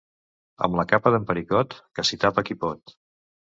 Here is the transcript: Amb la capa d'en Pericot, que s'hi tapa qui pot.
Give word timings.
Amb 0.67 0.77
la 0.79 0.85
capa 0.93 1.11
d'en 1.17 1.27
Pericot, 1.33 1.77
que 1.99 2.07
s'hi 2.11 2.21
tapa 2.27 2.47
qui 2.51 2.61
pot. 2.67 2.99